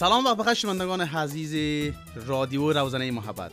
[0.00, 1.54] سلام و بخیر شنوندگان عزیز
[2.26, 3.52] رادیو روزنه محبت.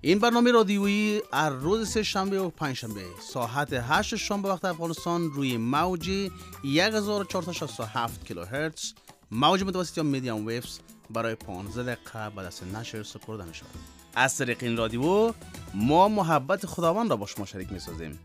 [0.00, 4.64] این برنامه رادیویی از روز سه شنبه و پنج شنبه ساعت 8 شام به وقت
[4.64, 6.30] افغانستان روی موج
[6.64, 8.92] 1467 کیلوهرتز
[9.30, 10.78] موج متوسط یا میدیوم ویفز
[11.10, 13.68] برای 15 دقیقه به دست نشر سپرده می شود
[14.14, 15.34] از طریق این رادیو
[15.74, 18.18] ما محبت خداوند را با شما شریک می سازیم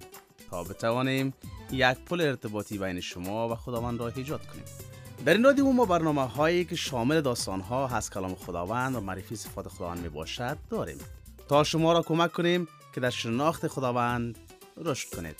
[0.49, 1.33] تا بتوانیم
[1.71, 4.65] یک پل ارتباطی بین شما و خداوند را ایجاد کنیم.
[5.25, 9.35] در این رادیو ما برنامه هایی که شامل داستان ها از کلام خداوند و معرفی
[9.35, 10.97] صفات خداوند می باشد داریم.
[11.49, 14.37] تا شما را کمک کنیم که در شناخت خداوند
[14.77, 15.35] رشد کنید.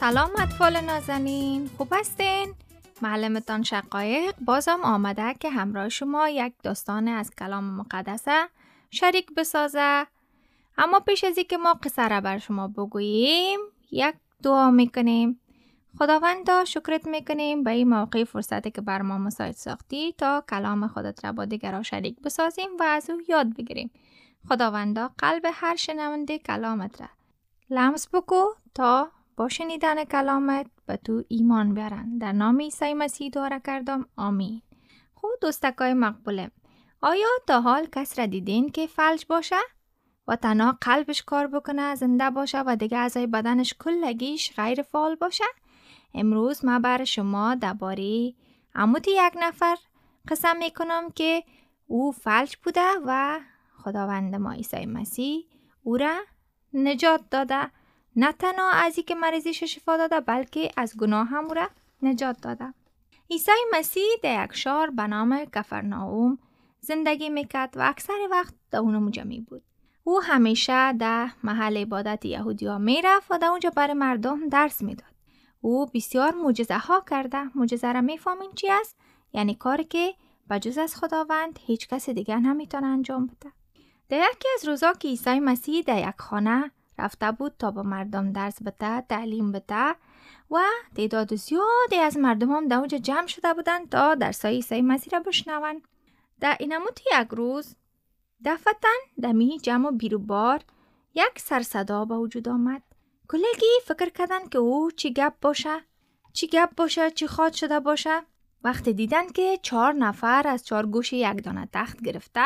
[0.00, 1.70] سلام اطفال نازنین.
[1.76, 2.54] خوب هستین؟
[3.02, 8.48] معلمتان شقایق بازم آمده که همراه شما یک داستان از کلام مقدسه
[8.90, 10.06] شریک بسازه.
[10.78, 14.14] اما پیش از که ما قصه را بر شما بگوییم یک
[14.44, 15.40] دعا می‌کنیم.
[15.98, 21.24] خداوندا شکرت می‌کنیم به این موقع فرصتی که بر ما مساعد ساختی تا کلام خودت
[21.24, 23.90] را با دیگران شریک بسازیم و از او یاد بگیریم.
[24.48, 27.08] خداوندا قلب هر شنونده کلامت را
[27.70, 28.42] لمس بکو
[28.74, 32.18] تا با شنیدن کلامت به تو ایمان بیارن.
[32.18, 34.06] در نام عیسی مسیح داره کردم.
[34.16, 34.62] آمین.
[35.14, 36.50] خود دوستکای مقبوله.
[37.02, 39.56] آیا تا حال کس را دیدین که فلج باشه؟
[40.28, 45.44] و تنها قلبش کار بکنه زنده باشه و دیگه اعضای بدنش کلگیش غیر فعال باشه.
[46.14, 48.34] امروز ما بر شما درباره
[48.74, 49.76] عمود یک نفر
[50.28, 51.44] قسم می‌کنم که
[51.86, 53.40] او فلج بوده و
[53.76, 55.44] خداوند ما عیسی مسیح
[55.82, 56.20] او را
[56.74, 57.70] نجات داده.
[58.16, 61.68] نه تنها از که مریضیش شفا داده بلکه از گناه هم او را
[62.02, 62.74] نجات داده.
[63.30, 66.38] عیسی مسیح در یک شهر به نام کفرناوم
[66.80, 69.62] زندگی می‌کرد و اکثر وقت در اونم جمعی بود.
[70.04, 75.14] او همیشه در محل عبادت یهودیا می‌رفت و در اونجا برای مردم درس می‌داد.
[75.60, 77.50] او بسیار معجزه ها کرده.
[77.54, 78.96] معجزه را می‌فهمین چی است؟
[79.32, 80.14] یعنی کاری که
[80.50, 83.52] بجز از خداوند هیچ کس دیگر نمی‌تونه انجام بده.
[84.08, 88.32] در یکی از روزا که عیسی مسیح در یک خانه رفته بود تا به مردم
[88.32, 89.94] درس بده تعلیم بده
[90.50, 90.62] و
[90.96, 95.20] تعداد زیادی از مردم هم در اونجا جمع شده بودند تا درسای عیسی مسیح را
[95.20, 95.88] بشنوند.
[96.40, 97.76] در اینموت یک روز
[98.44, 100.60] دفتن دمی جمع بیروبار
[101.14, 102.82] یک سرصدا به وجود آمد.
[103.28, 105.80] کلگی فکر کردن که او چی گپ باشه
[106.32, 108.22] چی گپ باشه چی خواد شده باشه.
[108.64, 112.44] وقتی دیدن که چهار نفر از چهار گوش یک دانه تخت گرفته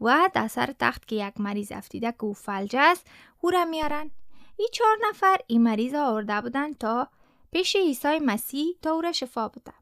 [0.00, 3.06] و در سر تخت که یک مریض افتیده که او فلج است
[3.40, 4.10] او را میارن.
[4.56, 7.08] این چهار نفر این مریض آورده بودن تا
[7.52, 9.72] پیش عیسی مسیح تا او را شفا بده.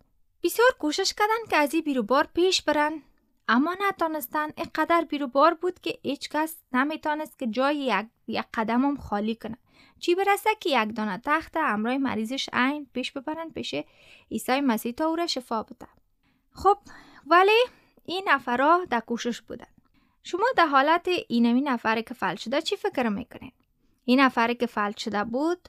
[0.42, 3.02] بسیار کوشش کردن که از این بیروبار پیش برن.
[3.48, 8.96] اما نتانستن اینقدر بیروبار بود که هیچ کس نمیتانست که جای یک, یک قدم هم
[8.96, 9.58] خالی کنه.
[10.00, 13.74] چی برسه که یک دانه تخت امرای مریضش عین پیش ببرن پیش
[14.30, 15.88] عیسی مسیح تا او را شفا بده.
[16.52, 16.78] خب
[17.26, 17.64] ولی
[18.04, 19.66] این نفرها در کوشش بودن.
[20.22, 23.52] شما در حالت اینمی نفر که فلج شده چی فکر می‌کنین؟
[24.04, 25.68] این نفر که فلج شده بود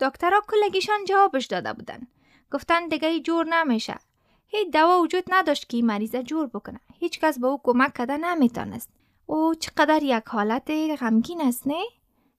[0.00, 2.06] دکترها کلگیشان جوابش داده بودن.
[2.52, 3.98] گفتن دیگه جور نمیشه.
[4.46, 6.80] هیچ دوا وجود نداشت که این مریض جور بکنه.
[6.98, 8.90] هیچ کس به او کمک کرده نمی‌تونست.
[9.26, 10.70] او چقدر یک حالت
[11.00, 11.84] غمگین است نه؟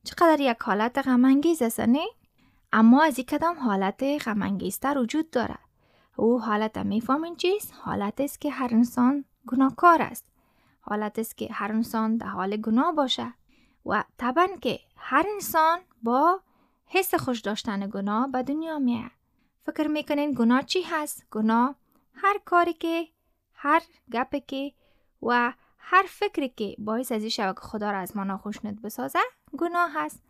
[0.03, 2.05] چقدر یک حالت غمانگیز است نه؟
[2.73, 5.57] اما از یک کدام حالت غمانگیزتر وجود داره
[6.15, 10.25] او حالت می‌فهمین چیست حالت است که هر انسان گناهکار است.
[10.81, 13.33] حالت است که هر انسان در حال گناه باشه
[13.85, 16.39] و طبعا که هر انسان با
[16.85, 19.11] حس خوش داشتن گناه به دنیا میاد
[19.65, 21.75] فکر می‌کنین گناه چی هست؟ گناه
[22.13, 23.07] هر کاری که
[23.57, 23.81] هر
[24.11, 24.73] گپی که
[25.21, 29.19] و هر فکری که باعث از که خدا را از ما ناخوشنود بسازه
[29.57, 30.23] گناه هست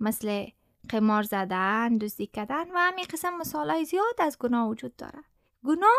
[0.00, 0.46] مثل
[0.88, 5.24] قمار زدن، دوستی کردن و همین قسم مثال زیاد از گناه وجود داره.
[5.64, 5.98] گناه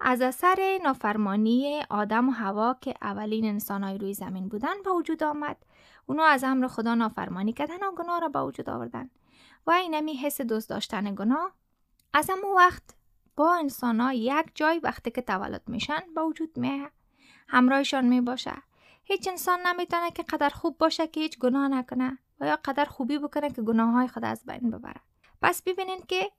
[0.00, 5.56] از اثر نافرمانی آدم و هوا که اولین انسانهای روی زمین بودن به وجود آمد.
[6.06, 9.10] اونا از امر خدا نافرمانی کردن و گناه را به وجود آوردن.
[9.66, 11.52] و اینمی حس دوست داشتن گناه
[12.14, 12.82] از همون وقت
[13.36, 16.86] با انسان ها یک جای وقتی که تولد میشن با وجود می
[17.48, 18.52] همراهشان می باشه.
[19.04, 23.18] هیچ انسان نمی‌تونه که قدر خوب باشه که هیچ گناه نکنه و یا قدر خوبی
[23.18, 25.00] بکنه که گناه های خود از بین ببره.
[25.42, 26.30] پس ببینین که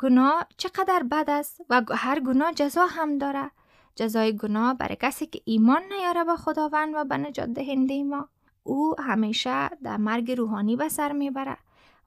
[0.00, 3.50] گناه چقدر بد است و هر گناه جزا هم داره.
[3.94, 8.28] جزای گناه برای کسی که ایمان نیاره به خداوند و به نجات دهنده ما.
[8.62, 11.56] او همیشه در مرگ روحانی به سر می‌بره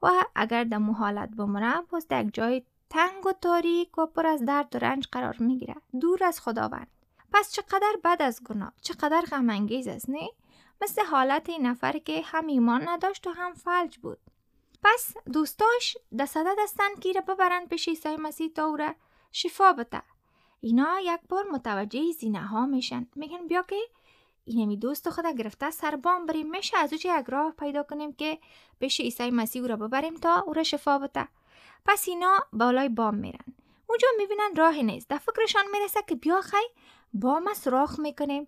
[0.02, 4.76] و اگر در محالت بمره باز در جای تنگ و تاریک و پر از درد
[4.76, 5.76] و رنج قرار می‌گیره.
[6.02, 6.88] دور از خداوند.
[7.34, 10.30] پس چقدر بد از گناه؟ چقدر غم انگیز است نه؟
[10.82, 14.18] مثل حالت این نفر که هم ایمان نداشت و هم فلج بود.
[14.84, 18.96] پس دوستاش در صدد هستند که ببرن پیش عیسی مسیح تا او را
[19.32, 20.02] شفا بده.
[20.62, 23.08] اینا یک بار متوجه زینه ها میشن.
[23.16, 23.76] میگن بیا که
[24.46, 26.50] اینمی دوست خدا گرفته سر بام بریم.
[26.50, 28.40] میشه از اوچه یک راه پیدا کنیم که
[28.82, 31.28] بشه عیسی مسیح او را ببریم تا او را شفا بده.
[31.88, 33.46] پس اینا بالای بام میرن.
[33.88, 35.10] اونجا می‌بینن راهی نیست.
[35.10, 36.66] در فکرشان می‌رسه که بیا خی
[37.14, 38.48] بام سراخ می‌کنیم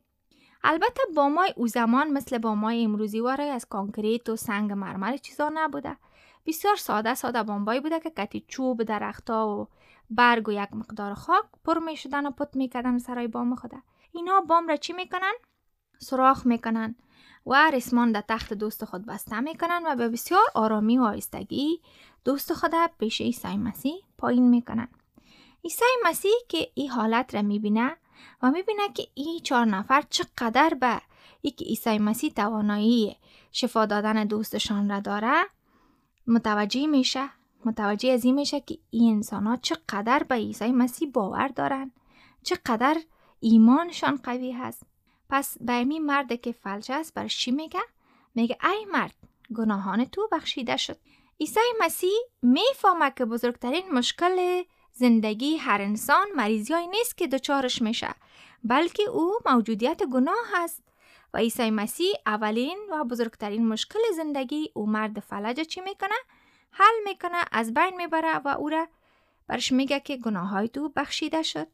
[0.64, 5.98] البته بامای او زمان مثل بامای امروزی واره از کانکریت و سنگ مرمر چیزا نبوده.
[6.46, 9.68] بسیار ساده ساده بامبایی بوده که کتی چوب درختها و
[10.10, 14.42] برگ و یک مقدار خاک پر می شدن و پت می‌کردن سرای بام خوده اینا
[14.42, 15.34] بام را چی می‌کنن؟
[15.98, 16.96] سراخ می‌کنن.
[17.50, 21.82] و رسمان در تخت دوست خود بسته می‌کنن و به بسیار آرامی و آیستگی
[22.26, 24.88] دوست خود پیش عیسی مسیح پایین می‌کنن
[25.64, 27.98] عیسی مسیح که این حالت را می‌بینه
[28.42, 31.02] و می‌بینه که این چهار نفر چقدر به
[31.42, 33.18] ای که عیسی مسیح توانایی
[33.52, 35.36] شفا دادن دوستشان را داره
[36.28, 37.30] متوجه میشه
[37.66, 41.92] متوجه از این میشه که این انسان ها چقدر به عیسی مسیح باور دارن
[42.44, 42.98] چقدر
[43.40, 44.89] ایمانشان قوی هست.
[45.30, 47.82] پس به این مرد که فلج است برش چی میگه؟
[48.36, 49.16] میگه ای مرد
[49.56, 50.98] گناهان تو بخشیده شد
[51.40, 58.16] عیسی مسیح می‌فهمه که بزرگترین مشکل زندگی هر انسان مریضی نیست که دچارش میشه
[58.64, 60.84] بلکه او موجودیت گناه هست
[61.34, 66.16] و عیسی مسیح اولین و بزرگترین مشکل زندگی او مرد فلج چی می‌کنه؟
[66.72, 68.88] حل می‌کنه از بین می‌بره و او را
[69.48, 71.68] برش میگه که گناه های تو بخشیده شد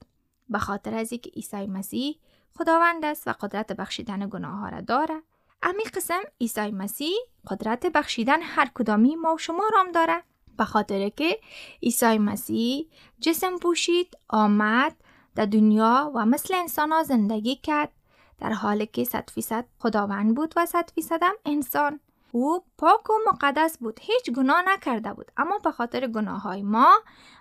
[0.50, 2.19] به خاطر از اینکه عیسی مسیح
[2.57, 5.22] خداوند است و قدرت بخشیدن گناه ها را داره.
[5.63, 7.16] امی قسم عیسی مسیح
[7.48, 10.24] قدرت بخشیدن هر کدامی ما و شما رام داره.
[10.57, 11.40] به خاطر که
[11.84, 12.88] عیسی مسیح
[13.19, 14.96] جسم پوشید آمد
[15.36, 17.92] در دنیا و مثل انسان ها زندگی کرد.
[18.40, 22.00] در حالی که صد فیصد خداوند بود و صد فیصد هم انسان.
[22.31, 25.31] او پاک و مقدس بود هیچ گناه نکرده بود.
[25.38, 27.00] اما به خاطر گناه های ما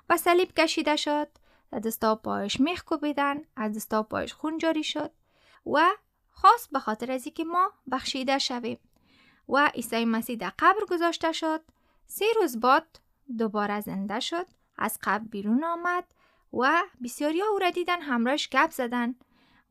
[0.09, 1.29] به صلیب کشیده شد.
[1.73, 5.11] دستا پایش میخ کوبیدن از دستا پایش خون جاری شد
[5.67, 5.91] و
[6.31, 8.79] خاص به خاطر از که ما بخشیده شویم
[9.49, 11.61] و عیسی مسیح در قبر گذاشته شد.
[12.07, 12.99] سه روز بعد
[13.39, 14.47] دوباره زنده شد
[14.79, 16.05] از قبر بیرون آمد
[16.53, 19.15] و بسیاری او را دیدن همراهش گپ زدن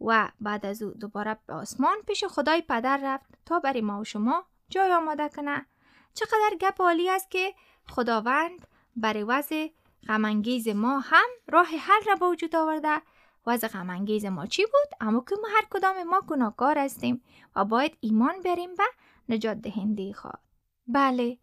[0.01, 4.03] و بعد از او دوباره به آسمان پیش خدای پدر رفت تا برای ما و
[4.03, 5.65] شما جای آماده کنه.
[6.13, 7.53] چقدر گپ عالی است که
[7.87, 9.67] خداوند برای وضع
[10.07, 13.01] غمانگیز ما هم راه حل را به وجود آورده.
[13.45, 17.23] وضع غمانگیز ما چی بود؟ اما که ما هر کدام ما گناهکار هستیم
[17.55, 18.83] و باید ایمان بریم به
[19.29, 20.39] نجات دهنده خواد
[20.87, 21.37] بله.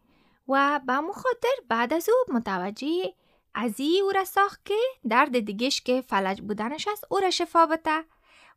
[0.48, 3.14] و به مخاطر بعد از او متوجه
[3.54, 4.74] از او را ساخت که
[5.08, 8.04] درد دیگهش که فلج بودنش است او را شفا بده.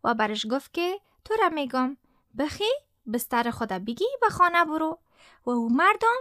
[0.03, 1.97] و برش گفت که تو را میگم
[2.37, 2.71] بخی
[3.13, 4.99] بستر خدا بگی به خانه برو.
[5.45, 6.17] و او مردم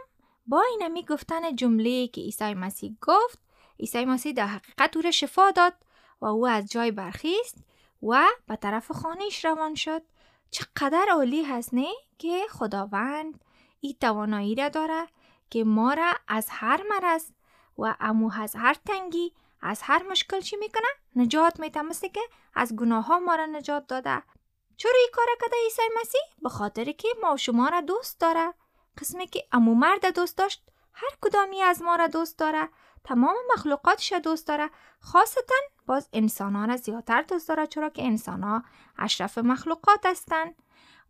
[0.46, 3.38] با اینمی گفتن جمله که عیسی مسیح گفت
[3.82, 5.74] عیسی مسیح در حقیقت او را شفا داد
[6.20, 7.56] و او از جای برخیست
[8.02, 10.02] و به طرف خانهش روان شد.
[10.50, 13.44] چقدر عالی هست نه که خداوند
[13.80, 15.06] این توانایی را داره
[15.50, 17.30] که ما را از هر مرض
[17.78, 21.82] و امو از هر تنگی از هر مشکل چی می‌کنه نجات میده.
[21.82, 22.20] مثل که
[22.54, 24.22] از گناه ها ما را نجات داده.
[24.76, 28.54] چرا این کار کرده عیسی مسیح؟ به خاطر که ما شما را دوست داره.
[28.98, 30.62] قسمی که امو مرد دوست داشت
[30.92, 32.68] هر کدامی از ما را دوست داره.
[33.04, 34.70] تمام مخلوقاتش دوست داره.
[35.00, 35.54] خاصتا
[35.86, 38.62] باز انسان را زیادتر دوست داره چرا که انسان ها
[38.98, 40.54] اشرف مخلوقات هستند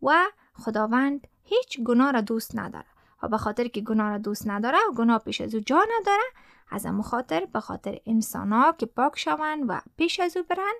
[0.01, 2.85] و خداوند هیچ گناه را دوست نداره.
[3.23, 6.23] و به خاطر که گناه را دوست نداره و گناه پیش از او جا نداره
[6.71, 10.73] از امو خاطر به خاطر انسان ها که پاک شوند و پیش از او برن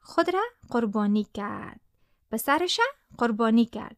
[0.00, 1.80] خود را قربانی کرد.
[2.30, 2.80] به سرش
[3.18, 3.96] قربانی کرد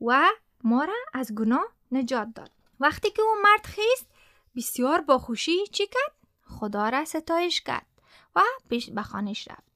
[0.00, 0.28] و
[0.64, 2.50] ما را از گناه نجات داد.
[2.80, 4.09] وقتی که او مرد خیست
[4.56, 7.86] بسیار با خوشی چی کرد؟ خدا را ستایش کرد
[8.36, 9.70] و پیش به خانش رفت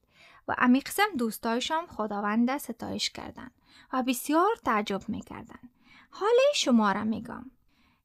[0.47, 3.51] و امی قسم دوستایشان خداوند ستایش کردند
[3.93, 5.69] و بسیار تعجب می‌کردن
[6.09, 7.51] حال شما را میگم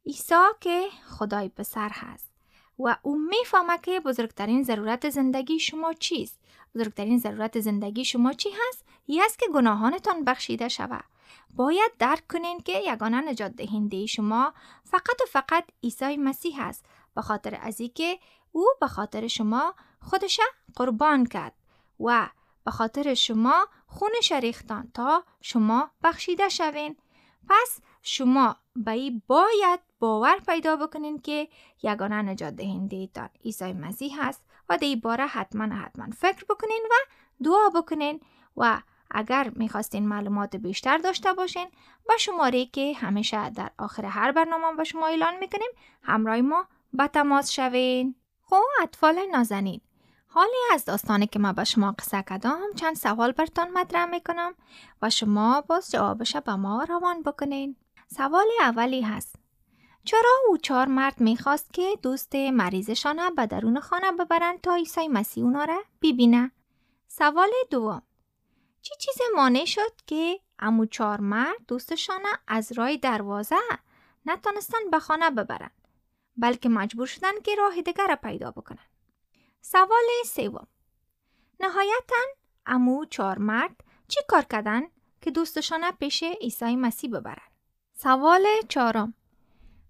[0.06, 2.30] عیسی که خدای پسر هست
[2.78, 6.38] و او می‌فهمه که بزرگترین ضرورت زندگی شما چیست.
[6.74, 11.04] بزرگترین ضرورت زندگی شما چی هست؟ ای است که گناهانتان بخشیده شود.
[11.54, 17.22] باید درک کنین که یگانه نجات دهنده شما فقط و فقط عیسی مسیح است به
[17.22, 18.18] خاطر از که
[18.52, 20.40] او به خاطر شما خودش
[20.76, 21.54] قربان کرد
[22.00, 22.28] و
[22.64, 26.96] به خاطر شما خونش ریختان تا شما بخشیده شوین.
[27.48, 31.48] پس شما به باید باور پیدا بکنین که
[31.82, 36.94] یگانه نجات دهنده تان عیسی مسیح هست و دی باره حتما حتما فکر بکنین و
[37.44, 38.20] دعا بکنین
[38.56, 41.68] و اگر می‌خواستین معلومات بیشتر داشته باشین
[42.08, 45.70] با شماره که همیشه در آخر هر برنامه با شما اعلان می‌کنیم
[46.02, 49.80] همراه ما به تماس شوین خب اطفال نازنین
[50.26, 54.54] حالی از داستانی که ما به شما قصه کردم چند سوال برتان مطرح می‌کنم
[55.02, 57.76] و شما باز جوابش به ما روان بکنین.
[58.16, 59.36] سوال اولی هست.
[60.04, 65.44] چرا او چهار مرد می‌خواست که دوست مریضشان به درون خانه ببرند تا عیسی مسیح
[65.44, 66.50] اونا را ببینه؟
[67.08, 68.02] سوال دوم.
[68.82, 73.56] چی چیز مانع شد که امو چهار مرد دوستشان از رای دروازه
[74.26, 75.88] نتانستن به خانه ببرند
[76.36, 78.86] بلکه مجبور شدن که راه دیگر پیدا بکنن.
[79.60, 80.66] سوال سوم
[81.60, 82.16] نهایتا
[82.66, 84.82] امو چهار مرد چی کار کردن
[85.20, 87.50] که دوستشان پیش عیسی مسیح ببرن؟
[87.92, 89.14] سوال چهارم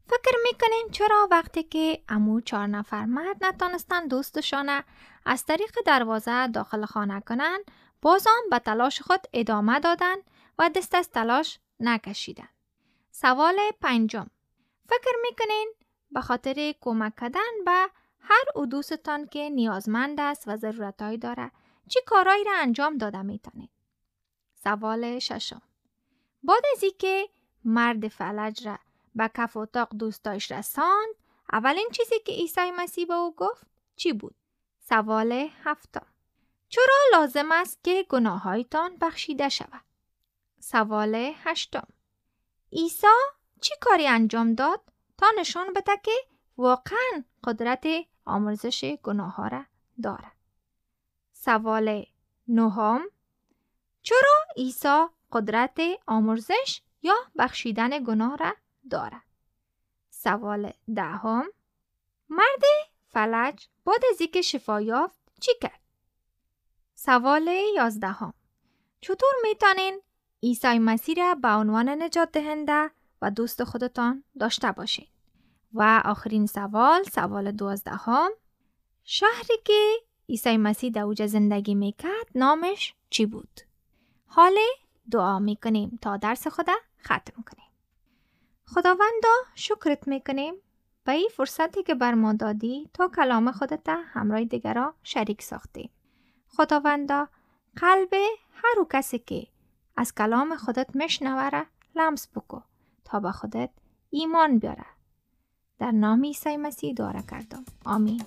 [0.07, 4.83] فکر می‌کنین چرا وقتی که امو چهار نفر مرد نتانستن دوستشان
[5.27, 7.59] از طریق دروازه داخل خانه کنن
[8.03, 10.17] بازم به تلاش خود ادامه دادن
[10.59, 12.49] و دست از تلاش نکشیدن.
[13.11, 14.27] سوال پنجم
[14.89, 15.73] فکر می‌کنین
[16.11, 21.51] به خاطر کمک کردن به هر او دوستتان که نیازمند است و ضرورتهایی داره
[21.89, 23.71] چی کارایی را انجام داده می‌تونید؟
[24.55, 25.63] سوال ششم
[26.43, 27.29] بعد از که
[27.65, 28.79] مرد فلج را
[29.15, 31.15] به کف اتاق دوستایش رساند
[31.53, 34.35] اولین چیزی که عیسی مسیح به او گفت چی بود؟
[34.91, 36.07] سوال هفتم
[36.69, 39.85] چرا لازم است که گناههایتان بخشیده شود؟
[40.61, 41.87] سوال هشتم
[42.73, 43.07] عیسی
[43.61, 44.81] چی کاری انجام داد
[45.19, 46.11] تا نشان بده که
[46.57, 47.87] واقعا قدرت
[48.25, 49.65] آمرزش گناه ها را
[50.03, 50.33] داره.
[51.33, 52.05] سوال
[52.49, 53.03] نهم
[54.03, 58.57] چرا عیسی قدرت آمرزش یا بخشیدن گناه را
[58.91, 59.23] داره؟
[60.11, 61.45] سوال دهم
[63.13, 65.81] فلج بعد از اینکه شفا یافت چی کرد؟
[66.95, 68.35] سوال یازدهم
[69.01, 70.01] چطور می‌تونین
[70.43, 72.91] عیسی مسیح را به عنوان نجات دهنده
[73.23, 75.09] و دوست خودتان داشته باشید؟
[75.73, 78.31] و آخرین سوال سوال دوازدهم
[79.05, 79.97] شهری که
[80.29, 83.61] عیسی مسیح در اوج زندگی می‌کرد نامش چی بود؟
[84.27, 84.59] حال
[85.11, 86.75] دعا می‌کنیم تا درس خدا
[87.05, 87.71] ختم کنیم.
[88.67, 90.55] خداوندا شکرت می‌کنیم
[91.05, 95.91] به این فرصتی که بر ما دادی تا کلام خودت همراه دیگرا شریک ساختیم.
[96.49, 97.29] خداوندا
[97.77, 98.15] قلب
[98.53, 99.47] هر کسی که
[99.97, 101.67] از کلام خودت مشنوره
[101.97, 102.61] لمس بکو
[103.05, 103.71] تا به خودت
[104.11, 104.87] ایمان بیاره.
[105.79, 107.65] در نام عیسی مسیح دعا کردم.
[107.85, 108.23] آمین.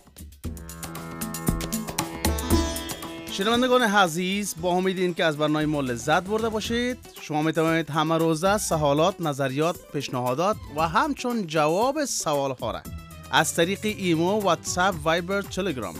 [3.33, 8.17] شنوندگان عزیز با امید که از برنامه ما لذت برده باشید شما می توانید همه
[8.17, 12.81] روزه سوالات نظریات پیشنهادات و همچون جواب سوال ها را
[13.31, 15.95] از طریق ایمو واتساپ وایبر تلگرام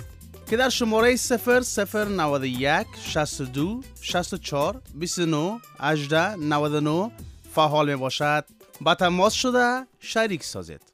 [0.50, 7.12] که در شماره 0091 62 64 29 18 99
[7.56, 8.46] فعال می باشد
[8.82, 10.93] با تماس شده شریک سازید.